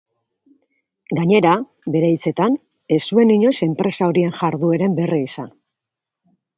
[1.19, 1.51] Gainera,
[1.97, 2.57] bere hitzetan,
[2.97, 5.57] ez zuen inoiz enpresa horien jardueren berri izan.